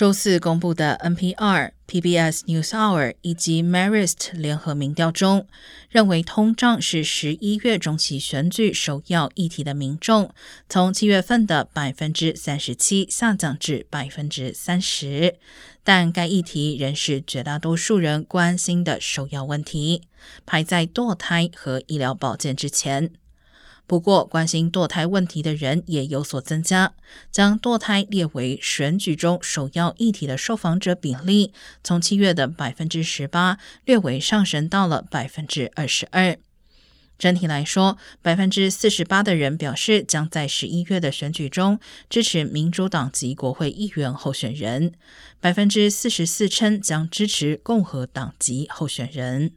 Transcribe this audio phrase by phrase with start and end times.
[0.00, 5.46] 周四公布的 NPR、PBS NewsHour 以及 Marist 联合民调中，
[5.90, 10.32] 认为通胀是十一月中期选举首要议题的民众，
[10.70, 15.36] 从七月份的百分之三十七下降至百分之三十，
[15.84, 20.04] 但该议题仍是绝大多数人关心的首要问题，
[20.46, 23.10] 排在堕胎和医疗保健之前。
[23.90, 26.94] 不过，关心堕胎问题的人也有所增加，
[27.32, 36.36] 将堕胎列为选举中首要议题的受访者比例，从七月的百分之十八略微上升到了百分之二十二。
[37.18, 44.92] 整体来说，百分之四十八的人表示将在十一月的选举中支持民主党籍国会议员候选人，
[45.40, 49.50] 百分之四十四称将支持共和党籍候选人。